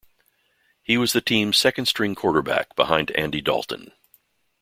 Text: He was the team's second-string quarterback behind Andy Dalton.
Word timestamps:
He 0.81 0.97
was 0.97 1.13
the 1.13 1.21
team's 1.21 1.59
second-string 1.59 2.15
quarterback 2.15 2.75
behind 2.75 3.11
Andy 3.11 3.39
Dalton. 3.39 3.91